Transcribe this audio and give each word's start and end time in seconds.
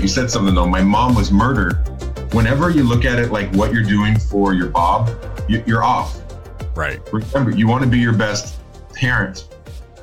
go 0.00 0.08
from, 0.08 0.24
wait, 0.24 0.24
you 0.24 0.24
said 0.24 0.30
something 0.30 0.54
though. 0.54 0.66
My 0.66 0.82
mom 0.82 1.14
was 1.14 1.30
murdered. 1.30 1.74
Whenever 2.32 2.70
you 2.70 2.84
look 2.84 3.04
at 3.04 3.18
it 3.18 3.32
like 3.32 3.52
what 3.54 3.72
you're 3.72 3.82
doing 3.82 4.18
for 4.18 4.54
your 4.54 4.68
Bob, 4.68 5.10
you- 5.48 5.62
you're 5.66 5.82
off. 5.82 6.20
Right. 6.74 7.00
Remember, 7.12 7.50
you 7.50 7.66
want 7.66 7.82
to 7.82 7.88
be 7.88 7.98
your 7.98 8.12
best 8.12 8.56
parent, 8.94 9.48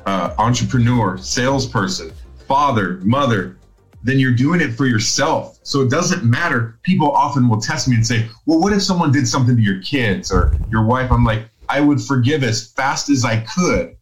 uh, 0.06 0.34
entrepreneur, 0.38 1.18
salesperson, 1.18 2.12
father, 2.46 3.00
mother. 3.02 3.56
Then 4.04 4.18
you're 4.18 4.34
doing 4.34 4.60
it 4.60 4.76
for 4.76 4.86
yourself. 4.86 5.58
So 5.62 5.80
it 5.80 5.90
doesn't 5.90 6.24
matter. 6.24 6.78
People 6.82 7.10
often 7.10 7.48
will 7.48 7.60
test 7.60 7.88
me 7.88 7.96
and 7.96 8.06
say, 8.06 8.28
well, 8.46 8.60
what 8.60 8.72
if 8.72 8.82
someone 8.82 9.10
did 9.10 9.26
something 9.26 9.56
to 9.56 9.62
your 9.62 9.82
kids 9.82 10.30
or 10.30 10.54
your 10.70 10.84
wife? 10.84 11.10
I'm 11.10 11.24
like, 11.24 11.48
I 11.68 11.80
would 11.80 12.00
forgive 12.00 12.44
as 12.44 12.68
fast 12.72 13.10
as 13.10 13.24
I 13.24 13.40
could 13.40 13.96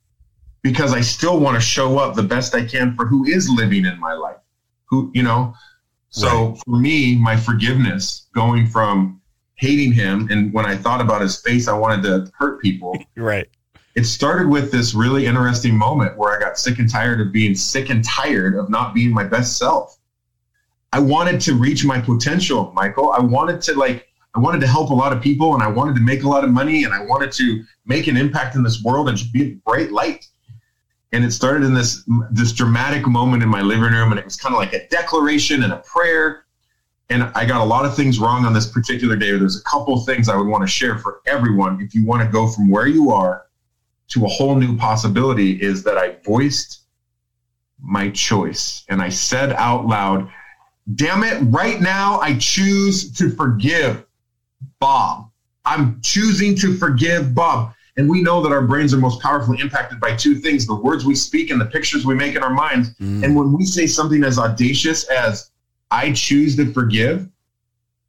because 0.62 0.92
I 0.92 1.00
still 1.00 1.40
want 1.40 1.54
to 1.56 1.60
show 1.60 1.98
up 1.98 2.14
the 2.14 2.22
best 2.22 2.54
I 2.54 2.64
can 2.64 2.94
for 2.94 3.06
who 3.06 3.24
is 3.24 3.48
living 3.48 3.86
in 3.86 3.98
my 3.98 4.12
life. 4.12 4.36
Who, 4.86 5.10
you 5.14 5.22
know, 5.22 5.54
so 6.10 6.48
Right. 6.48 6.58
for 6.64 6.76
me, 6.76 7.16
my 7.16 7.36
forgiveness 7.36 8.26
going 8.34 8.66
from 8.66 9.20
hating 9.54 9.92
him 9.92 10.28
and 10.30 10.52
when 10.52 10.66
I 10.66 10.76
thought 10.76 11.00
about 11.00 11.22
his 11.22 11.40
face, 11.40 11.68
I 11.68 11.72
wanted 11.76 12.02
to 12.02 12.30
hurt 12.36 12.60
people. 12.62 12.96
Right. 13.16 13.48
It 13.94 14.04
started 14.04 14.48
with 14.48 14.70
this 14.70 14.94
really 14.94 15.24
interesting 15.24 15.74
moment 15.74 16.18
where 16.18 16.36
I 16.36 16.38
got 16.38 16.58
sick 16.58 16.78
and 16.78 16.88
tired 16.90 17.18
of 17.18 17.32
being 17.32 17.54
sick 17.54 17.88
and 17.88 18.04
tired 18.04 18.54
of 18.54 18.68
not 18.68 18.94
being 18.94 19.10
my 19.10 19.24
best 19.24 19.56
self. 19.56 19.96
I 20.92 20.98
wanted 20.98 21.40
to 21.42 21.54
reach 21.54 21.82
my 21.82 21.98
potential, 22.00 22.72
Michael. 22.74 23.10
I 23.12 23.20
wanted 23.20 23.62
to 23.62 23.74
like 23.74 24.06
I 24.34 24.38
wanted 24.38 24.60
to 24.60 24.66
help 24.66 24.90
a 24.90 24.94
lot 24.94 25.14
of 25.14 25.22
people 25.22 25.54
and 25.54 25.62
I 25.62 25.68
wanted 25.68 25.94
to 25.94 26.02
make 26.02 26.24
a 26.24 26.28
lot 26.28 26.44
of 26.44 26.50
money 26.50 26.84
and 26.84 26.92
I 26.92 27.00
wanted 27.00 27.32
to 27.32 27.64
make 27.86 28.06
an 28.06 28.18
impact 28.18 28.54
in 28.54 28.62
this 28.62 28.82
world 28.82 29.08
and 29.08 29.16
just 29.16 29.32
be 29.32 29.42
a 29.42 29.54
bright 29.64 29.90
light. 29.90 30.26
And 31.12 31.24
it 31.24 31.30
started 31.30 31.64
in 31.64 31.72
this 31.72 32.04
this 32.30 32.52
dramatic 32.52 33.06
moment 33.06 33.42
in 33.42 33.48
my 33.48 33.60
living 33.60 33.92
room 33.92 34.10
and 34.10 34.18
it 34.18 34.24
was 34.24 34.36
kind 34.36 34.54
of 34.54 34.58
like 34.58 34.72
a 34.72 34.86
declaration 34.88 35.62
and 35.62 35.72
a 35.72 35.78
prayer. 35.78 36.44
And 37.08 37.22
I 37.22 37.46
got 37.46 37.60
a 37.60 37.64
lot 37.64 37.84
of 37.84 37.94
things 37.94 38.18
wrong 38.18 38.44
on 38.44 38.52
this 38.52 38.66
particular 38.66 39.14
day. 39.14 39.30
There's 39.30 39.60
a 39.60 39.64
couple 39.64 39.98
things 40.04 40.28
I 40.28 40.36
would 40.36 40.48
want 40.48 40.62
to 40.62 40.68
share 40.68 40.98
for 40.98 41.20
everyone 41.26 41.80
if 41.80 41.94
you 41.94 42.04
want 42.04 42.22
to 42.22 42.28
go 42.28 42.48
from 42.48 42.68
where 42.68 42.88
you 42.88 43.12
are 43.12 43.46
to 44.08 44.24
a 44.24 44.28
whole 44.28 44.56
new 44.56 44.76
possibility 44.76 45.52
is 45.52 45.82
that 45.84 45.98
I 45.98 46.16
voiced 46.24 46.82
my 47.80 48.10
choice 48.10 48.84
and 48.88 49.02
I 49.02 49.08
said 49.08 49.52
out 49.52 49.86
loud, 49.86 50.30
damn 50.94 51.24
it, 51.24 51.40
right 51.52 51.80
now 51.80 52.20
I 52.20 52.36
choose 52.38 53.12
to 53.12 53.30
forgive 53.30 54.04
Bob. 54.78 55.30
I'm 55.64 56.00
choosing 56.02 56.54
to 56.56 56.76
forgive 56.76 57.34
Bob. 57.34 57.74
And 57.96 58.10
we 58.10 58.22
know 58.22 58.42
that 58.42 58.52
our 58.52 58.62
brains 58.62 58.92
are 58.92 58.98
most 58.98 59.22
powerfully 59.22 59.58
impacted 59.60 60.00
by 60.00 60.14
two 60.14 60.34
things 60.36 60.66
the 60.66 60.74
words 60.74 61.04
we 61.04 61.14
speak 61.14 61.50
and 61.50 61.60
the 61.60 61.66
pictures 61.66 62.04
we 62.04 62.14
make 62.14 62.34
in 62.34 62.42
our 62.42 62.52
minds. 62.52 62.90
Mm. 63.00 63.24
And 63.24 63.36
when 63.36 63.52
we 63.52 63.64
say 63.64 63.86
something 63.86 64.22
as 64.22 64.38
audacious 64.38 65.04
as, 65.04 65.50
I 65.90 66.12
choose 66.12 66.56
to 66.56 66.72
forgive, 66.72 67.28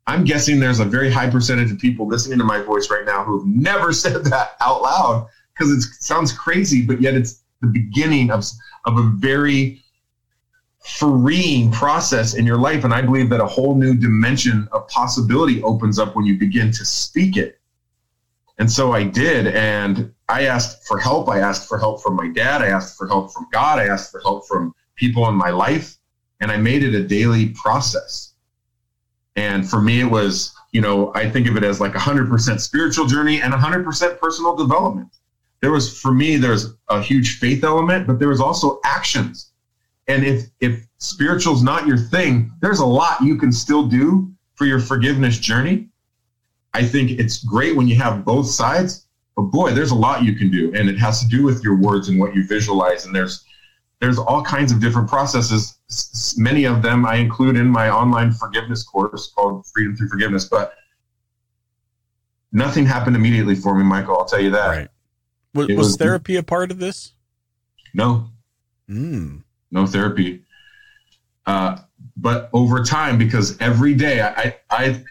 I'm 0.08 0.24
guessing 0.24 0.60
there's 0.60 0.80
a 0.80 0.86
very 0.86 1.12
high 1.12 1.30
percentage 1.30 1.72
of 1.72 1.80
people 1.80 2.08
listening 2.08 2.38
to 2.40 2.44
my 2.44 2.62
voice 2.62 2.90
right 2.90 3.06
now 3.06 3.24
who've 3.24 3.46
never 3.46 3.94
said 3.94 4.26
that 4.26 4.58
out 4.62 4.82
loud 4.82 5.28
because 5.54 5.72
it 5.72 5.82
sounds 6.00 6.32
crazy, 6.32 6.86
but 6.86 7.02
yet 7.02 7.14
it's 7.14 7.44
the 7.62 7.68
beginning 7.68 8.30
of, 8.30 8.44
of 8.86 8.98
a 8.98 9.12
very 9.16 9.82
freeing 10.80 11.72
process 11.72 12.36
in 12.36 12.46
your 12.46 12.58
life. 12.58 12.84
And 12.84 12.94
I 12.94 13.02
believe 13.02 13.30
that 13.30 13.42
a 13.42 13.46
whole 13.46 13.76
new 13.76 13.96
dimension 13.96 14.68
of 14.72 14.88
possibility 14.88 15.62
opens 15.64 16.00
up 16.00 16.16
when 16.16 16.26
you 16.26 16.38
begin 16.38 16.72
to 16.72 16.86
speak 16.86 17.36
it. 17.38 17.60
And 18.60 18.72
so 18.72 18.92
I 18.92 19.04
did. 19.04 19.48
And 19.48 20.14
I 20.30 20.46
asked 20.46 20.88
for 20.88 20.98
help. 20.98 21.30
I 21.30 21.40
asked 21.40 21.68
for 21.68 21.78
help 21.78 22.02
from 22.02 22.16
my 22.16 22.28
dad. 22.30 22.62
I 22.62 22.68
asked 22.68 22.98
for 22.98 23.08
help 23.08 23.32
from 23.32 23.48
God. 23.52 23.80
I 23.80 23.86
asked 23.86 24.12
for 24.12 24.20
help 24.22 24.48
from 24.48 24.74
people 24.96 25.28
in 25.30 25.36
my 25.36 25.50
life. 25.50 25.98
And 26.40 26.52
I 26.52 26.58
made 26.58 26.84
it 26.84 26.94
a 26.94 27.04
daily 27.04 27.50
process. 27.50 28.34
And 29.36 29.70
for 29.70 29.82
me, 29.82 30.02
it 30.02 30.10
was, 30.10 30.54
you 30.72 30.82
know, 30.82 31.12
I 31.14 31.30
think 31.30 31.48
of 31.48 31.56
it 31.56 31.64
as 31.64 31.80
like 31.80 31.96
a 31.96 32.00
100% 32.00 32.60
spiritual 32.60 33.06
journey 33.06 33.42
and 33.42 33.54
a 33.54 33.58
100% 33.58 34.20
personal 34.20 34.56
development. 34.56 35.10
There 35.62 35.72
was, 35.72 36.00
for 36.00 36.12
me, 36.12 36.38
there's 36.38 36.74
a 36.90 37.02
huge 37.02 37.40
faith 37.40 37.64
element, 37.64 38.08
but 38.08 38.20
there 38.20 38.28
was 38.28 38.42
also 38.42 38.80
actions. 38.84 39.52
And 40.08 40.24
if, 40.24 40.46
if 40.60 40.88
spiritual's 40.98 41.64
not 41.64 41.88
your 41.88 41.98
thing, 41.98 42.52
there's 42.62 42.80
a 42.80 42.86
lot 42.86 43.22
you 43.22 43.38
can 43.38 43.52
still 43.52 43.88
do 43.88 44.32
for 44.56 44.66
your 44.66 44.80
forgiveness 44.80 45.38
journey. 45.38 45.90
I 46.74 46.84
think 46.86 47.12
it's 47.12 47.44
great 47.44 47.76
when 47.76 47.88
you 47.88 47.96
have 47.96 48.24
both 48.24 48.48
sides, 48.48 49.08
but 49.36 49.44
boy, 49.44 49.72
there's 49.74 49.92
a 49.92 49.96
lot 49.96 50.24
you 50.24 50.36
can 50.36 50.50
do. 50.52 50.72
And 50.76 50.90
it 50.90 50.98
has 51.00 51.22
to 51.22 51.28
do 51.28 51.44
with 51.44 51.64
your 51.64 51.76
words 51.76 52.10
and 52.10 52.20
what 52.20 52.36
you 52.36 52.46
visualize. 52.46 53.06
And 53.06 53.16
there's, 53.16 53.44
there's 54.00 54.18
all 54.20 54.44
kinds 54.44 54.72
of 54.72 54.80
different 54.80 55.10
processes. 55.10 55.78
S- 55.90 56.36
Many 56.38 56.66
of 56.66 56.82
them 56.82 57.06
I 57.06 57.16
include 57.16 57.56
in 57.58 57.68
my 57.68 57.90
online 57.90 58.32
forgiveness 58.32 58.84
course 58.84 59.32
called 59.36 59.66
Freedom 59.74 59.96
Through 59.96 60.10
Forgiveness, 60.10 60.46
but 60.46 60.74
nothing 62.52 62.86
happened 62.86 63.16
immediately 63.16 63.56
for 63.56 63.76
me, 63.76 63.84
Michael. 63.84 64.18
I'll 64.18 64.26
tell 64.26 64.42
you 64.42 64.52
that. 64.52 64.68
Right. 64.68 64.88
Was, 65.54 65.68
was 65.70 65.78
was- 65.78 65.96
therapy 65.98 66.36
a 66.36 66.44
part 66.44 66.72
of 66.72 66.80
this? 66.80 67.14
No, 67.94 68.30
Mm. 68.90 69.44
no 69.72 69.86
therapy. 69.88 70.44
Uh, 71.46 71.78
but 72.16 72.50
over 72.54 72.84
time, 72.84 73.18
because 73.18 73.58
every 73.60 73.94
day 73.96 74.22
I, 74.22 74.56
I, 74.70 75.04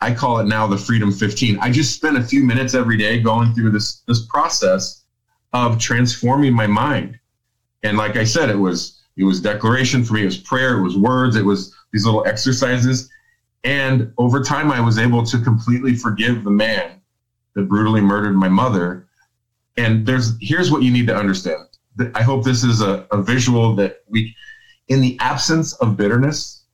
I 0.00 0.12
call 0.12 0.38
it 0.38 0.46
now 0.46 0.66
the 0.66 0.76
Freedom 0.76 1.10
15. 1.10 1.58
I 1.60 1.70
just 1.70 1.94
spend 1.94 2.16
a 2.16 2.22
few 2.22 2.44
minutes 2.44 2.74
every 2.74 2.96
day 2.96 3.20
going 3.20 3.54
through 3.54 3.70
this 3.70 4.02
this 4.06 4.26
process 4.26 5.04
of 5.52 5.78
transforming 5.78 6.52
my 6.52 6.66
mind. 6.66 7.18
And 7.82 7.96
like 7.96 8.16
I 8.16 8.24
said, 8.24 8.50
it 8.50 8.58
was 8.58 9.00
it 9.16 9.24
was 9.24 9.40
declaration 9.40 10.04
for 10.04 10.14
me. 10.14 10.22
It 10.22 10.26
was 10.26 10.36
prayer. 10.36 10.78
It 10.78 10.82
was 10.82 10.96
words. 10.96 11.36
It 11.36 11.44
was 11.44 11.74
these 11.92 12.04
little 12.04 12.26
exercises. 12.26 13.08
And 13.64 14.12
over 14.18 14.42
time, 14.42 14.70
I 14.70 14.80
was 14.80 14.98
able 14.98 15.24
to 15.24 15.38
completely 15.38 15.96
forgive 15.96 16.44
the 16.44 16.50
man 16.50 17.00
that 17.54 17.68
brutally 17.68 18.02
murdered 18.02 18.36
my 18.36 18.48
mother. 18.48 19.08
And 19.76 20.06
there's 20.06 20.34
here's 20.40 20.70
what 20.70 20.82
you 20.82 20.90
need 20.90 21.06
to 21.06 21.16
understand. 21.16 21.66
I 22.14 22.22
hope 22.22 22.44
this 22.44 22.62
is 22.62 22.82
a, 22.82 23.06
a 23.10 23.22
visual 23.22 23.74
that 23.76 24.02
we, 24.08 24.36
in 24.88 25.00
the 25.00 25.16
absence 25.20 25.72
of 25.74 25.96
bitterness, 25.96 26.64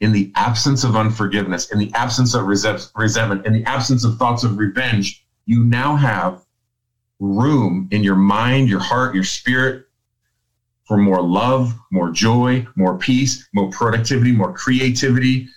in 0.00 0.12
the 0.12 0.32
absence 0.36 0.84
of 0.84 0.96
unforgiveness, 0.96 1.70
in 1.72 1.78
the 1.78 1.92
absence 1.94 2.34
of 2.34 2.44
resent- 2.46 2.90
resentment, 2.94 3.46
in 3.46 3.52
the 3.52 3.64
absence 3.64 4.04
of 4.04 4.16
thoughts 4.16 4.44
of 4.44 4.58
revenge, 4.58 5.24
you 5.46 5.64
now 5.64 5.96
have 5.96 6.44
room 7.18 7.88
in 7.90 8.04
your 8.04 8.16
mind, 8.16 8.68
your 8.68 8.80
heart, 8.80 9.14
your 9.14 9.24
spirit 9.24 9.86
for 10.86 10.96
more 10.96 11.20
love, 11.20 11.76
more 11.90 12.10
joy, 12.10 12.66
more 12.76 12.96
peace, 12.96 13.48
more 13.52 13.70
productivity, 13.70 14.32
more 14.32 14.52
creativity, 14.52 15.48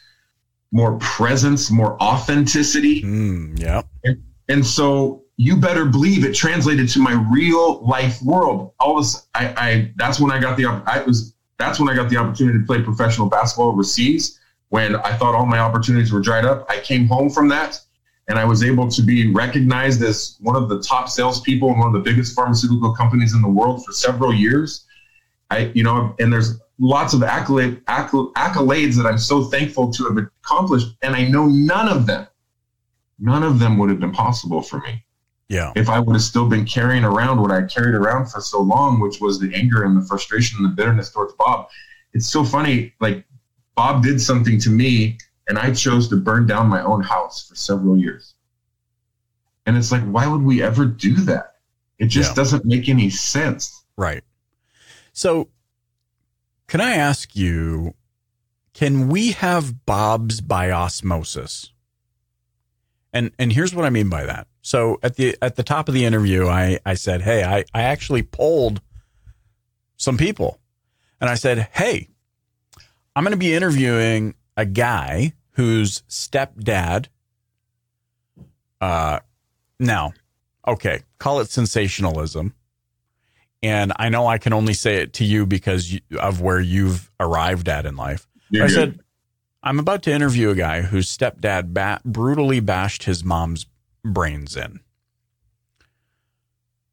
more 0.72 0.98
presence, 0.98 1.70
more 1.70 2.02
authenticity. 2.02 3.04
Mm. 3.04 3.60
Yeah. 3.60 3.82
And 4.50 4.66
so 4.66 5.24
you 5.38 5.56
better 5.56 5.86
believe 5.86 6.26
it 6.26 6.36
translated 6.36 6.90
to 6.90 7.00
my 7.00 7.14
real 7.32 7.86
life 7.86 8.22
world. 8.22 8.74
All 8.80 8.98
this, 8.98 9.28
I, 9.34 9.48
I 9.58 9.94
that's 9.96 10.20
when 10.20 10.32
I 10.32 10.40
got 10.40 10.58
the, 10.58 10.66
I 10.66 11.04
was, 11.04 11.34
that's 11.62 11.80
when 11.80 11.90
I 11.90 11.96
got 11.96 12.10
the 12.10 12.18
opportunity 12.18 12.60
to 12.60 12.66
play 12.66 12.82
professional 12.82 13.28
basketball 13.28 13.68
overseas. 13.68 14.40
When 14.70 14.96
I 14.96 15.16
thought 15.18 15.36
all 15.36 15.46
my 15.46 15.60
opportunities 15.60 16.12
were 16.12 16.22
dried 16.22 16.46
up, 16.46 16.66
I 16.70 16.80
came 16.80 17.08
home 17.08 17.30
from 17.30 17.50
that, 17.50 17.80
and 18.28 18.40
I 18.40 18.46
was 18.46 18.64
able 18.64 18.90
to 18.90 19.02
be 19.02 19.32
recognized 19.32 20.02
as 20.02 20.38
one 20.40 20.56
of 20.56 20.70
the 20.70 20.82
top 20.82 21.10
salespeople 21.10 21.70
in 21.72 21.78
one 21.78 21.88
of 21.88 21.94
the 21.94 22.00
biggest 22.00 22.36
pharmaceutical 22.36 22.94
companies 22.94 23.34
in 23.34 23.42
the 23.42 23.50
world 23.50 23.86
for 23.86 23.92
several 23.92 24.34
years. 24.34 24.86
I, 25.50 25.72
you 25.76 25.84
know, 25.84 26.16
and 26.20 26.32
there's 26.32 26.60
lots 26.80 27.14
of 27.14 27.22
accolade, 27.22 27.86
accolades, 27.86 28.34
accolades 28.34 28.96
that 28.96 29.06
I'm 29.06 29.18
so 29.18 29.44
thankful 29.44 29.92
to 29.92 30.06
have 30.06 30.18
accomplished, 30.18 30.88
and 31.02 31.16
I 31.16 31.28
know 31.28 31.46
none 31.46 31.90
of 31.90 32.08
them, 32.08 32.28
none 33.20 33.44
of 33.44 33.60
them 33.60 33.78
would 33.78 33.90
have 33.90 34.00
been 34.00 34.14
possible 34.14 34.62
for 34.62 34.80
me 34.80 35.04
Yeah. 35.52 35.74
if 35.76 35.90
I 35.90 36.00
would 36.00 36.14
have 36.14 36.22
still 36.24 36.48
been 36.48 36.66
carrying 36.66 37.04
around 37.04 37.42
what 37.42 37.52
I 37.52 37.64
carried 37.64 37.94
around 37.94 38.28
for 38.32 38.40
so 38.40 38.62
long, 38.62 39.02
which 39.02 39.20
was 39.20 39.38
the 39.38 39.54
anger 39.54 39.84
and 39.84 39.98
the 40.02 40.06
frustration 40.08 40.58
and 40.58 40.66
the 40.66 40.76
bitterness 40.76 41.12
towards 41.12 41.34
Bob. 41.34 41.68
It's 42.14 42.32
so 42.32 42.44
funny. 42.46 42.94
Like 43.02 43.26
Bob 43.76 44.02
did 44.04 44.22
something 44.22 44.58
to 44.62 44.70
me, 44.70 45.18
and 45.50 45.60
I 45.60 45.74
chose 45.74 46.08
to 46.10 46.16
burn 46.16 46.48
down 46.48 46.68
my 46.68 46.82
own 46.82 47.04
house 47.04 47.48
for 47.50 47.56
several 47.56 47.98
years. 47.98 48.34
And 49.66 49.76
it's 49.78 49.92
like, 49.92 50.04
why 50.04 50.26
would 50.26 50.42
we 50.42 50.64
ever 50.64 50.86
do 50.86 51.16
that? 51.26 51.58
It 52.00 52.08
just 52.08 52.32
Yeah. 52.32 52.36
doesn't 52.36 52.66
make 52.66 52.88
any 52.90 53.10
sense. 53.10 53.84
Right. 53.98 54.24
So, 55.14 55.50
can 56.68 56.80
I 56.82 56.94
ask 56.94 57.36
you, 57.36 57.94
can 58.74 59.10
we 59.10 59.34
have 59.34 59.86
Bob's 59.86 60.40
by 60.40 60.72
osmosis? 60.72 61.74
And 63.14 63.32
and 63.38 63.52
here's 63.52 63.76
what 63.76 63.84
I 63.86 63.90
mean 63.90 64.08
by 64.08 64.26
that. 64.26 64.48
So 64.62 65.00
at 65.02 65.16
the 65.16 65.38
at 65.42 65.56
the 65.56 65.64
top 65.64 65.88
of 65.88 65.94
the 65.94 66.06
interview, 66.06 66.48
I 66.48 66.80
I 66.86 66.94
said, 66.94 67.22
hey, 67.22 67.44
I 67.44 67.64
I 67.74 67.84
actually 67.84 68.24
polled 68.24 68.82
some 69.98 70.18
people, 70.18 70.60
and 71.20 71.30
I 71.30 71.36
said, 71.36 71.70
hey, 71.74 72.10
I'm 73.16 73.24
going 73.24 73.32
to 73.32 73.38
be 73.38 73.54
interviewing 73.54 74.36
a 74.58 74.66
guy 74.66 75.34
whose 75.52 76.02
stepdad. 76.04 77.08
Uh, 78.80 79.20
now, 79.80 80.14
okay, 80.68 81.02
call 81.20 81.40
it 81.40 81.50
sensationalism 81.50 82.56
and 83.64 83.94
I 83.98 84.10
know 84.10 84.28
I 84.28 84.38
can 84.38 84.54
only 84.54 84.74
say 84.74 84.96
it 84.98 85.14
to 85.14 85.26
you 85.26 85.46
because 85.46 85.98
of 86.20 86.42
where 86.42 86.60
you've 86.60 87.12
arrived 87.20 87.70
at 87.70 87.86
in 87.86 87.96
life. 87.96 88.28
I 88.64 88.68
said, 88.68 89.00
I'm 89.64 89.80
about 89.80 90.04
to 90.04 90.12
interview 90.12 90.50
a 90.50 90.56
guy 90.56 90.82
whose 90.82 91.16
stepdad 91.16 91.74
ba- 91.74 92.02
brutally 92.04 92.60
bashed 92.60 93.04
his 93.04 93.24
mom's 93.24 93.66
brains 94.04 94.56
in. 94.56 94.80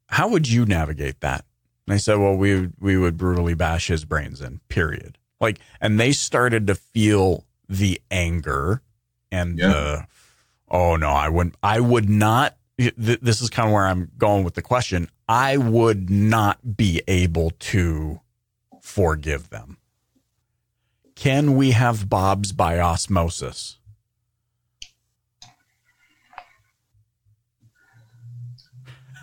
How 0.07 0.27
would 0.29 0.49
you 0.49 0.65
navigate 0.65 1.21
that? 1.21 1.45
And 1.87 1.93
I 1.93 1.97
said, 1.97 2.17
well, 2.17 2.35
we 2.35 2.53
would, 2.59 2.73
we 2.79 2.97
would 2.97 3.17
brutally 3.17 3.53
bash 3.53 3.87
his 3.87 4.05
brains 4.05 4.41
in, 4.41 4.59
period. 4.69 5.17
Like, 5.39 5.59
and 5.79 5.99
they 5.99 6.11
started 6.11 6.67
to 6.67 6.75
feel 6.75 7.45
the 7.67 8.01
anger 8.11 8.81
and 9.31 9.57
Yeah. 9.57 9.67
the, 9.69 10.07
oh 10.69 10.95
no, 10.95 11.09
I 11.09 11.29
wouldn't, 11.29 11.55
I 11.63 11.79
would 11.79 12.09
not. 12.09 12.57
th- 12.77 12.93
This 12.95 13.41
is 13.41 13.49
kind 13.49 13.67
of 13.69 13.73
where 13.73 13.85
I'm 13.87 14.11
going 14.17 14.43
with 14.43 14.55
the 14.55 14.61
question. 14.61 15.09
I 15.27 15.57
would 15.57 16.09
not 16.09 16.75
be 16.77 17.01
able 17.07 17.51
to 17.59 18.21
forgive 18.81 19.49
them. 19.49 19.77
Can 21.15 21.55
we 21.55 21.71
have 21.71 22.09
Bob's 22.09 22.51
by 22.53 22.79
osmosis? 22.79 23.77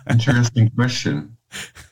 Interesting 0.09 0.69
question. 0.71 1.35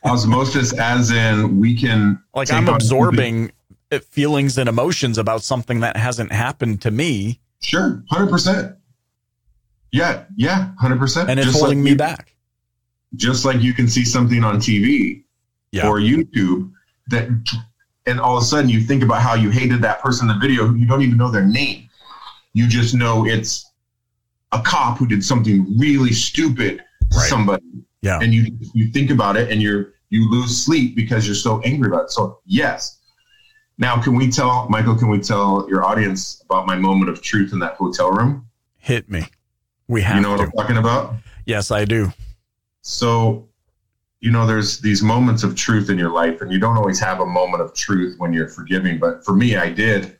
Osmosis, 0.04 0.72
as 0.78 1.10
in 1.10 1.58
we 1.60 1.76
can 1.76 2.22
Like 2.34 2.52
I'm 2.52 2.68
absorbing 2.68 3.52
uh, 3.90 3.98
feelings 4.00 4.58
and 4.58 4.68
emotions 4.68 5.16
about 5.18 5.42
something 5.42 5.80
that 5.80 5.96
hasn't 5.96 6.30
happened 6.32 6.82
to 6.82 6.90
me 6.90 7.40
Sure, 7.62 8.02
hundred 8.10 8.28
percent. 8.30 8.76
Yeah, 9.92 10.24
yeah, 10.36 10.72
hundred 10.78 10.98
percent. 10.98 11.30
and 11.30 11.38
it's 11.40 11.48
just 11.48 11.58
holding 11.60 11.78
like 11.78 11.84
me 11.84 11.90
you, 11.90 11.96
back. 11.96 12.34
Just 13.14 13.44
like 13.44 13.62
you 13.62 13.72
can 13.72 13.88
see 13.88 14.04
something 14.04 14.44
on 14.44 14.56
TV 14.58 15.22
Yeah. 15.72 15.88
or 15.88 15.98
YouTube 15.98 16.70
that, 17.08 17.28
and 18.06 18.20
all 18.20 18.36
of 18.36 18.42
a 18.42 18.46
sudden 18.46 18.68
you 18.68 18.80
think 18.82 19.02
about 19.02 19.22
how 19.22 19.34
you 19.34 19.48
hated 19.50 19.80
that 19.82 20.00
person 20.02 20.28
in 20.28 20.38
the 20.38 20.46
video. 20.46 20.72
You 20.74 20.86
don't 20.86 21.02
even 21.02 21.16
know 21.16 21.30
their 21.30 21.46
name. 21.46 21.88
You 22.52 22.68
just 22.68 22.94
know 22.94 23.26
it's 23.26 23.70
a 24.52 24.60
cop 24.60 24.98
who 24.98 25.06
did 25.06 25.24
something 25.24 25.66
really 25.78 26.12
stupid 26.12 26.78
to 27.10 27.16
Right. 27.18 27.28
somebody. 27.28 27.62
Yeah. 28.06 28.18
and 28.20 28.32
you 28.32 28.56
you 28.72 28.90
think 28.90 29.10
about 29.10 29.36
it 29.36 29.50
and 29.50 29.60
you're 29.60 29.94
you 30.08 30.30
lose 30.30 30.64
sleep 30.64 30.96
because 30.96 31.26
you're 31.26 31.34
so 31.34 31.60
angry 31.62 31.88
about 31.88 32.04
it. 32.04 32.10
So 32.10 32.40
yes. 32.46 33.00
Now 33.78 34.00
can 34.00 34.14
we 34.14 34.30
tell 34.30 34.68
Michael, 34.70 34.96
can 34.96 35.08
we 35.08 35.20
tell 35.20 35.66
your 35.68 35.84
audience 35.84 36.42
about 36.44 36.66
my 36.66 36.76
moment 36.76 37.10
of 37.10 37.20
truth 37.20 37.52
in 37.52 37.58
that 37.58 37.74
hotel 37.74 38.10
room? 38.10 38.46
Hit 38.78 39.10
me. 39.10 39.26
We 39.88 40.02
have 40.02 40.16
you 40.16 40.22
know 40.22 40.30
what. 40.32 40.40
I'm 40.40 40.50
talking 40.52 40.76
about? 40.76 41.14
Yes, 41.44 41.70
I 41.70 41.84
do. 41.84 42.12
So, 42.82 43.48
you 44.20 44.30
know, 44.30 44.46
there's 44.46 44.80
these 44.80 45.02
moments 45.02 45.42
of 45.42 45.54
truth 45.54 45.90
in 45.90 45.98
your 45.98 46.10
life, 46.10 46.40
and 46.40 46.52
you 46.52 46.58
don't 46.58 46.76
always 46.76 46.98
have 47.00 47.20
a 47.20 47.26
moment 47.26 47.62
of 47.62 47.74
truth 47.74 48.16
when 48.18 48.32
you're 48.32 48.48
forgiving. 48.48 48.98
But 48.98 49.24
for 49.24 49.34
me, 49.34 49.56
I 49.56 49.70
did. 49.70 50.18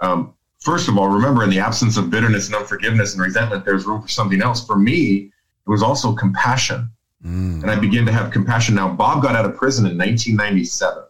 Um, 0.00 0.34
first 0.60 0.88
of 0.88 0.98
all, 0.98 1.08
remember, 1.08 1.42
in 1.42 1.50
the 1.50 1.58
absence 1.58 1.96
of 1.96 2.10
bitterness 2.10 2.46
and 2.46 2.56
unforgiveness 2.56 3.14
and 3.14 3.22
resentment, 3.22 3.64
there's 3.64 3.86
room 3.86 4.02
for 4.02 4.08
something 4.08 4.42
else. 4.42 4.66
For 4.66 4.76
me, 4.76 5.32
it 5.66 5.70
was 5.70 5.82
also 5.82 6.14
compassion. 6.14 6.90
Mm. 7.24 7.62
and 7.62 7.70
I 7.70 7.74
began 7.74 8.06
to 8.06 8.12
have 8.12 8.30
compassion. 8.30 8.76
Now, 8.76 8.88
Bob 8.88 9.22
got 9.22 9.34
out 9.34 9.44
of 9.44 9.56
prison 9.56 9.86
in 9.86 9.98
1997. 9.98 11.02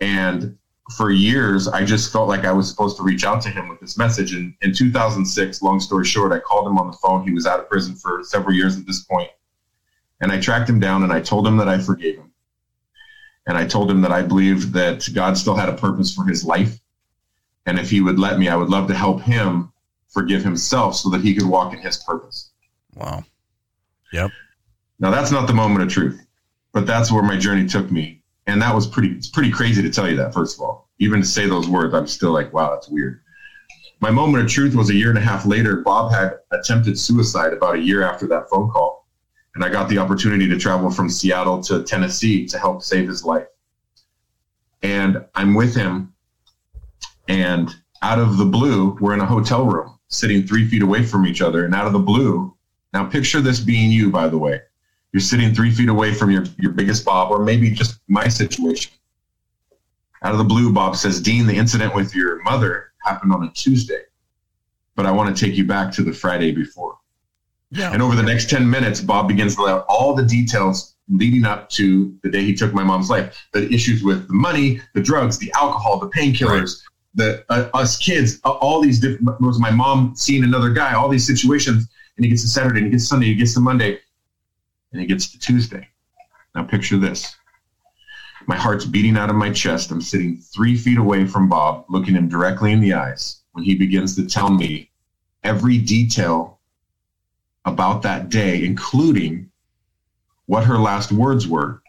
And 0.00 0.58
for 0.96 1.10
years, 1.10 1.68
I 1.68 1.84
just 1.84 2.12
felt 2.12 2.28
like 2.28 2.44
I 2.44 2.52
was 2.52 2.68
supposed 2.68 2.96
to 2.96 3.02
reach 3.02 3.24
out 3.24 3.40
to 3.42 3.50
him 3.50 3.68
with 3.68 3.80
this 3.80 3.96
message. 3.96 4.34
And 4.34 4.54
in 4.62 4.74
2006, 4.74 5.62
long 5.62 5.80
story 5.80 6.04
short, 6.04 6.32
I 6.32 6.40
called 6.40 6.66
him 6.66 6.78
on 6.78 6.88
the 6.90 6.96
phone. 6.96 7.26
He 7.26 7.32
was 7.32 7.46
out 7.46 7.60
of 7.60 7.68
prison 7.68 7.94
for 7.94 8.22
several 8.24 8.54
years 8.54 8.76
at 8.76 8.86
this 8.86 9.04
point. 9.04 9.30
And 10.20 10.32
I 10.32 10.40
tracked 10.40 10.68
him 10.68 10.80
down 10.80 11.02
and 11.04 11.12
I 11.12 11.20
told 11.20 11.46
him 11.46 11.56
that 11.58 11.68
I 11.68 11.78
forgave 11.78 12.16
him. 12.16 12.32
And 13.46 13.56
I 13.56 13.66
told 13.66 13.90
him 13.90 14.00
that 14.02 14.12
I 14.12 14.22
believed 14.22 14.72
that 14.72 15.08
God 15.14 15.38
still 15.38 15.54
had 15.54 15.68
a 15.68 15.76
purpose 15.76 16.14
for 16.14 16.24
his 16.24 16.44
life. 16.44 16.80
And 17.66 17.78
if 17.78 17.90
he 17.90 18.00
would 18.00 18.18
let 18.18 18.38
me, 18.38 18.48
I 18.48 18.56
would 18.56 18.70
love 18.70 18.88
to 18.88 18.94
help 18.94 19.22
him 19.22 19.72
forgive 20.08 20.42
himself 20.42 20.96
so 20.96 21.10
that 21.10 21.22
he 21.22 21.34
could 21.34 21.46
walk 21.46 21.72
in 21.72 21.78
his 21.80 21.98
purpose. 21.98 22.50
Wow. 22.94 23.24
Now 24.98 25.10
that's 25.10 25.30
not 25.30 25.46
the 25.46 25.54
moment 25.54 25.82
of 25.82 25.88
truth, 25.88 26.24
but 26.72 26.86
that's 26.86 27.10
where 27.10 27.22
my 27.22 27.36
journey 27.36 27.66
took 27.66 27.90
me. 27.90 28.22
And 28.46 28.60
that 28.62 28.74
was 28.74 28.86
pretty 28.86 29.10
it's 29.10 29.28
pretty 29.28 29.50
crazy 29.50 29.82
to 29.82 29.90
tell 29.90 30.08
you 30.08 30.16
that, 30.16 30.34
first 30.34 30.56
of 30.56 30.62
all. 30.62 30.90
Even 30.98 31.20
to 31.20 31.26
say 31.26 31.46
those 31.46 31.68
words, 31.68 31.94
I'm 31.94 32.06
still 32.06 32.32
like, 32.32 32.52
wow, 32.52 32.72
that's 32.72 32.88
weird. 32.88 33.20
My 34.00 34.10
moment 34.10 34.44
of 34.44 34.50
truth 34.50 34.74
was 34.74 34.90
a 34.90 34.94
year 34.94 35.08
and 35.08 35.18
a 35.18 35.22
half 35.22 35.46
later. 35.46 35.76
Bob 35.80 36.12
had 36.12 36.34
attempted 36.52 36.98
suicide 36.98 37.52
about 37.52 37.76
a 37.76 37.80
year 37.80 38.02
after 38.02 38.26
that 38.28 38.48
phone 38.50 38.70
call. 38.70 39.08
And 39.54 39.64
I 39.64 39.68
got 39.68 39.88
the 39.88 39.98
opportunity 39.98 40.48
to 40.48 40.58
travel 40.58 40.90
from 40.90 41.08
Seattle 41.08 41.62
to 41.64 41.82
Tennessee 41.84 42.46
to 42.46 42.58
help 42.58 42.82
save 42.82 43.08
his 43.08 43.24
life. 43.24 43.46
And 44.82 45.24
I'm 45.34 45.54
with 45.54 45.74
him. 45.74 46.12
And 47.28 47.74
out 48.02 48.18
of 48.18 48.36
the 48.36 48.44
blue, 48.44 48.98
we're 49.00 49.14
in 49.14 49.20
a 49.20 49.26
hotel 49.26 49.64
room 49.64 49.98
sitting 50.08 50.46
three 50.46 50.68
feet 50.68 50.82
away 50.82 51.04
from 51.04 51.26
each 51.26 51.40
other. 51.40 51.64
And 51.64 51.74
out 51.74 51.86
of 51.86 51.92
the 51.92 51.98
blue, 51.98 52.54
now 52.92 53.06
picture 53.06 53.40
this 53.40 53.60
being 53.60 53.90
you, 53.90 54.10
by 54.10 54.28
the 54.28 54.38
way. 54.38 54.60
You're 55.14 55.20
sitting 55.20 55.54
three 55.54 55.70
feet 55.70 55.88
away 55.88 56.12
from 56.12 56.32
your, 56.32 56.44
your 56.58 56.72
biggest 56.72 57.04
Bob, 57.04 57.30
or 57.30 57.38
maybe 57.38 57.70
just 57.70 58.00
my 58.08 58.26
situation. 58.26 58.90
Out 60.24 60.32
of 60.32 60.38
the 60.38 60.44
blue, 60.44 60.72
Bob 60.72 60.96
says, 60.96 61.20
Dean, 61.20 61.46
the 61.46 61.54
incident 61.54 61.94
with 61.94 62.16
your 62.16 62.42
mother 62.42 62.90
happened 63.04 63.32
on 63.32 63.44
a 63.44 63.50
Tuesday, 63.52 64.02
but 64.96 65.06
I 65.06 65.12
want 65.12 65.34
to 65.34 65.46
take 65.46 65.56
you 65.56 65.64
back 65.64 65.92
to 65.92 66.02
the 66.02 66.12
Friday 66.12 66.50
before. 66.50 66.98
Yeah. 67.70 67.92
And 67.92 68.02
over 68.02 68.16
the 68.16 68.24
next 68.24 68.50
10 68.50 68.68
minutes, 68.68 69.00
Bob 69.00 69.28
begins 69.28 69.54
to 69.54 69.62
lay 69.62 69.70
out 69.70 69.84
all 69.88 70.16
the 70.16 70.24
details 70.24 70.96
leading 71.08 71.44
up 71.44 71.68
to 71.70 72.12
the 72.24 72.28
day 72.28 72.42
he 72.42 72.52
took 72.52 72.74
my 72.74 72.82
mom's 72.82 73.08
life. 73.08 73.46
The 73.52 73.72
issues 73.72 74.02
with 74.02 74.26
the 74.26 74.34
money, 74.34 74.80
the 74.94 75.00
drugs, 75.00 75.38
the 75.38 75.52
alcohol, 75.54 76.00
the 76.00 76.08
painkillers, 76.08 76.82
the 77.14 77.44
uh, 77.50 77.68
us 77.72 77.96
kids, 77.98 78.40
uh, 78.44 78.50
all 78.50 78.80
these 78.80 78.98
different, 78.98 79.40
was 79.40 79.60
my 79.60 79.70
mom 79.70 80.16
seeing 80.16 80.42
another 80.42 80.70
guy, 80.70 80.94
all 80.94 81.08
these 81.08 81.24
situations. 81.24 81.86
And 82.16 82.24
he 82.24 82.30
gets 82.30 82.42
to 82.42 82.48
Saturday, 82.48 82.78
and 82.78 82.86
he 82.86 82.90
gets 82.90 83.04
to 83.04 83.08
Sunday, 83.08 83.26
he 83.26 83.34
gets 83.36 83.54
to 83.54 83.60
Monday, 83.60 84.00
and 84.94 85.02
it 85.02 85.06
gets 85.06 85.26
to 85.26 85.38
Tuesday. 85.38 85.88
Now 86.54 86.62
picture 86.62 86.96
this. 86.96 87.36
My 88.46 88.56
heart's 88.56 88.84
beating 88.84 89.16
out 89.16 89.28
of 89.28 89.36
my 89.36 89.50
chest. 89.50 89.90
I'm 89.90 90.00
sitting 90.00 90.36
three 90.36 90.76
feet 90.76 90.98
away 90.98 91.26
from 91.26 91.48
Bob, 91.48 91.84
looking 91.88 92.14
him 92.14 92.28
directly 92.28 92.72
in 92.72 92.80
the 92.80 92.94
eyes 92.94 93.42
when 93.52 93.64
he 93.64 93.74
begins 93.74 94.14
to 94.16 94.24
tell 94.24 94.50
me 94.50 94.90
every 95.42 95.78
detail 95.78 96.60
about 97.64 98.02
that 98.02 98.28
day, 98.28 98.64
including 98.64 99.50
what 100.46 100.64
her 100.64 100.78
last 100.78 101.10
words 101.10 101.48
were 101.48 101.82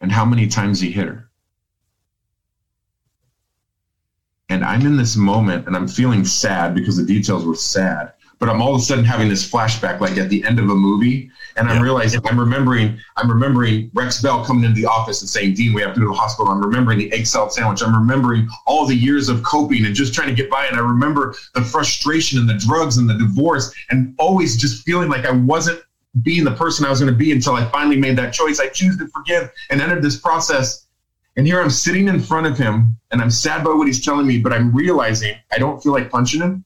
and 0.00 0.10
how 0.10 0.24
many 0.24 0.46
times 0.46 0.80
he 0.80 0.90
hit 0.90 1.06
her. 1.06 1.28
And 4.48 4.64
I'm 4.64 4.86
in 4.86 4.96
this 4.96 5.16
moment 5.16 5.66
and 5.66 5.76
I'm 5.76 5.88
feeling 5.88 6.24
sad 6.24 6.74
because 6.74 6.96
the 6.96 7.04
details 7.04 7.44
were 7.44 7.56
sad, 7.56 8.12
but 8.44 8.52
I'm 8.52 8.60
all 8.60 8.74
of 8.74 8.80
a 8.82 8.84
sudden 8.84 9.06
having 9.06 9.30
this 9.30 9.50
flashback 9.50 10.00
like 10.00 10.18
at 10.18 10.28
the 10.28 10.44
end 10.44 10.58
of 10.58 10.68
a 10.68 10.74
movie. 10.74 11.30
And 11.56 11.66
I'm 11.66 11.76
Yeah. 11.76 11.82
realizing 11.84 12.20
I'm 12.26 12.38
remembering, 12.38 12.98
I'm 13.16 13.30
remembering 13.30 13.90
Rex 13.94 14.20
Bell 14.20 14.44
coming 14.44 14.64
into 14.64 14.78
the 14.78 14.84
office 14.86 15.22
and 15.22 15.30
saying, 15.30 15.54
Dean, 15.54 15.72
we 15.72 15.80
have 15.80 15.94
to 15.94 16.00
go 16.00 16.06
to 16.08 16.12
the 16.12 16.18
hospital. 16.18 16.52
I'm 16.52 16.60
remembering 16.60 16.98
the 16.98 17.10
egg 17.14 17.26
salad 17.26 17.52
sandwich. 17.52 17.82
I'm 17.82 17.94
remembering 17.94 18.46
all 18.66 18.84
the 18.84 18.94
years 18.94 19.30
of 19.30 19.42
coping 19.44 19.86
and 19.86 19.94
just 19.94 20.12
trying 20.12 20.28
to 20.28 20.34
get 20.34 20.50
by. 20.50 20.66
And 20.66 20.76
I 20.76 20.80
remember 20.80 21.34
the 21.54 21.62
frustration 21.62 22.38
and 22.38 22.46
the 22.46 22.58
drugs 22.58 22.98
and 22.98 23.08
the 23.08 23.14
divorce 23.14 23.72
and 23.88 24.14
always 24.18 24.58
just 24.58 24.84
feeling 24.84 25.08
like 25.08 25.24
I 25.24 25.30
wasn't 25.32 25.80
being 26.20 26.44
the 26.44 26.52
person 26.54 26.84
I 26.84 26.90
was 26.90 27.00
going 27.00 27.10
to 27.10 27.16
be 27.18 27.32
until 27.32 27.54
I 27.54 27.64
finally 27.70 27.96
made 27.96 28.18
that 28.18 28.34
choice. 28.34 28.60
I 28.60 28.68
choose 28.68 28.98
to 28.98 29.08
forgive 29.08 29.50
and 29.70 29.80
entered 29.80 30.02
this 30.02 30.20
process. 30.20 30.84
And 31.36 31.46
here 31.46 31.62
I'm 31.62 31.70
sitting 31.70 32.08
in 32.08 32.20
front 32.20 32.46
of 32.46 32.58
him 32.58 32.94
and 33.10 33.22
I'm 33.22 33.30
sad 33.30 33.64
by 33.64 33.72
what 33.72 33.86
he's 33.86 34.04
telling 34.04 34.26
me, 34.26 34.38
but 34.38 34.52
I'm 34.52 34.70
realizing 34.70 35.34
I 35.50 35.56
don't 35.56 35.82
feel 35.82 35.92
like 35.92 36.10
punching 36.10 36.42
him. 36.42 36.62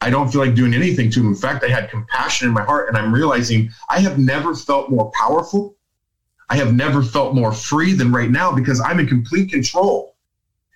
I 0.00 0.10
don't 0.10 0.30
feel 0.30 0.40
like 0.40 0.54
doing 0.54 0.74
anything 0.74 1.10
to 1.10 1.20
him. 1.20 1.28
In 1.28 1.34
fact, 1.34 1.64
I 1.64 1.68
had 1.68 1.90
compassion 1.90 2.46
in 2.48 2.54
my 2.54 2.62
heart 2.62 2.88
and 2.88 2.96
I'm 2.96 3.12
realizing 3.12 3.70
I 3.88 3.98
have 4.00 4.18
never 4.18 4.54
felt 4.54 4.90
more 4.90 5.10
powerful. 5.12 5.74
I 6.50 6.56
have 6.56 6.74
never 6.74 7.02
felt 7.02 7.34
more 7.34 7.52
free 7.52 7.92
than 7.92 8.10
right 8.12 8.30
now 8.30 8.52
because 8.52 8.80
I'm 8.80 9.00
in 9.00 9.06
complete 9.06 9.50
control. 9.50 10.14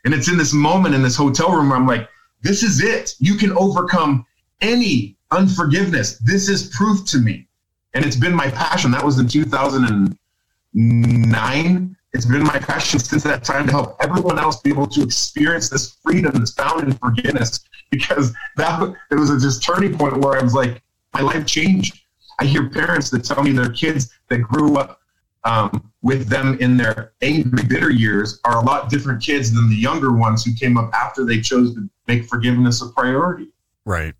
And 0.04 0.12
it's 0.12 0.28
in 0.28 0.36
this 0.36 0.52
moment 0.52 0.94
in 0.94 1.00
this 1.02 1.16
hotel 1.16 1.50
room 1.52 1.70
where 1.70 1.78
I'm 1.78 1.86
like, 1.86 2.10
this 2.42 2.64
is 2.64 2.82
it. 2.82 3.14
You 3.20 3.36
can 3.36 3.56
overcome 3.56 4.26
any 4.60 5.16
unforgiveness. 5.30 6.18
This 6.18 6.48
is 6.48 6.74
proof 6.74 7.04
to 7.06 7.18
me. 7.18 7.46
And 7.94 8.04
it's 8.04 8.16
been 8.16 8.34
my 8.34 8.50
passion. 8.50 8.90
That 8.90 9.04
was 9.04 9.20
in 9.20 9.28
2009. 9.28 11.96
It's 12.12 12.26
been 12.26 12.42
my 12.42 12.58
passion 12.58 12.98
since 13.00 13.22
that 13.22 13.42
time 13.42 13.66
to 13.66 13.72
help 13.72 13.96
everyone 14.00 14.38
else 14.38 14.60
be 14.60 14.70
able 14.70 14.86
to 14.88 15.02
experience 15.02 15.70
this 15.70 15.96
freedom 16.02 16.32
that's 16.34 16.52
found 16.52 16.84
in 16.84 16.92
forgiveness 16.92 17.64
because 17.90 18.34
that 18.56 18.94
it 19.10 19.14
was 19.14 19.30
a 19.30 19.38
just 19.38 19.62
turning 19.62 19.96
point 19.96 20.18
where 20.18 20.38
I 20.38 20.42
was 20.42 20.54
like, 20.54 20.82
my 21.14 21.20
life 21.20 21.46
changed. 21.46 22.00
I 22.38 22.44
hear 22.44 22.68
parents 22.68 23.10
that 23.10 23.24
tell 23.24 23.42
me 23.42 23.52
their 23.52 23.70
kids 23.70 24.10
that 24.28 24.38
grew 24.38 24.76
up 24.76 25.00
um, 25.44 25.92
with 26.02 26.28
them 26.28 26.58
in 26.60 26.76
their 26.76 27.12
angry, 27.22 27.64
bitter 27.64 27.90
years 27.90 28.40
are 28.44 28.58
a 28.58 28.64
lot 28.64 28.90
different 28.90 29.22
kids 29.22 29.52
than 29.52 29.68
the 29.68 29.76
younger 29.76 30.12
ones 30.12 30.44
who 30.44 30.54
came 30.54 30.76
up 30.76 30.92
after 30.94 31.24
they 31.24 31.40
chose 31.40 31.74
to 31.74 31.88
make 32.06 32.26
forgiveness 32.26 32.82
a 32.82 32.88
priority. 32.88 33.48
Right. 33.84 34.14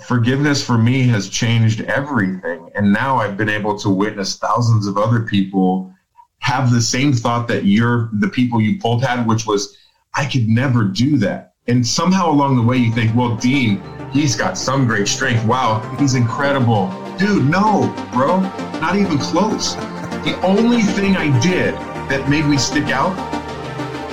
Forgiveness 0.00 0.64
for 0.64 0.76
me 0.76 1.06
has 1.08 1.28
changed 1.28 1.80
everything. 1.82 2.70
And 2.74 2.92
now 2.92 3.16
I've 3.16 3.36
been 3.36 3.48
able 3.48 3.78
to 3.78 3.90
witness 3.90 4.36
thousands 4.36 4.86
of 4.86 4.98
other 4.98 5.20
people 5.20 5.92
have 6.38 6.70
the 6.70 6.82
same 6.82 7.12
thought 7.12 7.48
that 7.48 7.64
you're 7.64 8.10
the 8.12 8.28
people 8.28 8.60
you 8.60 8.78
pulled 8.78 9.02
had, 9.02 9.26
which 9.26 9.46
was, 9.46 9.76
I 10.14 10.26
could 10.26 10.48
never 10.48 10.84
do 10.84 11.16
that. 11.18 11.54
And 11.66 11.84
somehow 11.84 12.30
along 12.30 12.56
the 12.56 12.62
way, 12.62 12.76
you 12.76 12.92
think, 12.92 13.14
well, 13.16 13.34
Dean, 13.36 13.82
he's 14.12 14.36
got 14.36 14.56
some 14.56 14.86
great 14.86 15.08
strength. 15.08 15.44
Wow, 15.46 15.80
he's 15.98 16.14
incredible. 16.14 16.88
Dude, 17.18 17.48
no, 17.48 17.92
bro, 18.12 18.40
not 18.80 18.96
even 18.96 19.18
close. 19.18 19.74
The 19.74 20.38
only 20.42 20.82
thing 20.82 21.16
I 21.16 21.36
did 21.40 21.74
that 22.08 22.28
made 22.28 22.44
me 22.44 22.58
stick 22.58 22.90
out 22.90 23.16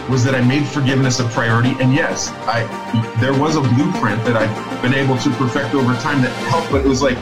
was 0.09 0.23
that 0.23 0.35
I 0.35 0.41
made 0.41 0.67
forgiveness 0.67 1.19
a 1.19 1.25
priority. 1.25 1.75
And 1.79 1.93
yes, 1.93 2.29
I 2.47 2.63
there 3.19 3.37
was 3.37 3.55
a 3.55 3.61
blueprint 3.61 4.23
that 4.25 4.35
I've 4.35 4.81
been 4.81 4.93
able 4.93 5.17
to 5.17 5.29
perfect 5.31 5.73
over 5.73 5.93
time 5.95 6.21
that 6.21 6.31
helped, 6.49 6.71
but 6.71 6.85
it 6.85 6.87
was 6.87 7.01
like 7.01 7.17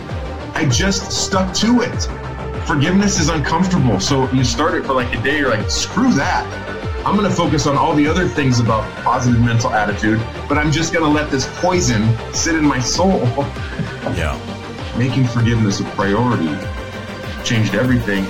I 0.56 0.68
just 0.68 1.12
stuck 1.12 1.54
to 1.56 1.82
it. 1.82 2.68
Forgiveness 2.68 3.20
is 3.20 3.30
uncomfortable. 3.30 4.00
So 4.00 4.30
you 4.32 4.44
start 4.44 4.76
it 4.76 4.86
for 4.86 4.94
like 4.94 5.14
a 5.16 5.22
day, 5.22 5.40
you're 5.40 5.50
like, 5.50 5.70
screw 5.70 6.14
that. 6.14 6.46
I'm 7.06 7.18
going 7.18 7.28
to 7.28 7.36
focus 7.36 7.66
on 7.66 7.78
all 7.78 7.96
the 7.96 8.08
other 8.08 8.28
things 8.28 8.60
about 8.60 8.84
positive 9.04 9.42
mental 9.42 9.72
attitude, 9.72 10.20
but 10.48 10.60
I'm 10.60 10.72
just 10.72 10.94
going 10.94 11.04
to 11.04 11.10
let 11.10 11.32
this 11.32 11.50
poison 11.60 12.16
sit 12.32 12.56
in 12.56 12.64
my 12.64 12.80
soul. 12.80 13.22
Yeah. 14.14 14.40
Making 14.98 15.26
forgiveness 15.26 15.80
a 15.80 15.84
priority 15.86 16.56
changed 17.44 17.74
everything 17.74 18.26